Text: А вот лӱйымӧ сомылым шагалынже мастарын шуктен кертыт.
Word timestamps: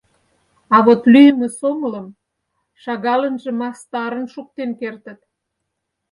А 0.75 0.77
вот 0.85 1.01
лӱйымӧ 1.11 1.47
сомылым 1.59 2.07
шагалынже 2.83 3.51
мастарын 3.59 4.25
шуктен 4.33 4.69
кертыт. 4.79 5.19